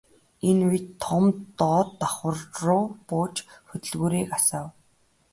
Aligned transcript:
Энэ 0.49 0.63
үед 0.69 0.85
Том 1.03 1.25
доод 1.59 1.89
давхарруу 2.01 2.83
бууж 3.07 3.35
хөдөлгүүрийг 3.67 4.29
асаав. 4.39 4.67